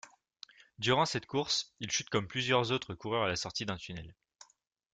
Durant 0.79 1.05
cette 1.05 1.27
course, 1.27 1.75
il 1.79 1.91
chute 1.91 2.09
comme 2.09 2.27
plusieurs 2.27 2.71
autres 2.71 2.95
coureurs 2.95 3.21
à 3.21 3.27
la 3.27 3.35
sortie 3.35 3.67
d'un 3.67 3.77
tunnel. 3.77 4.15